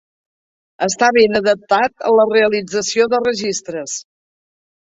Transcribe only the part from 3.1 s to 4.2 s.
de registres.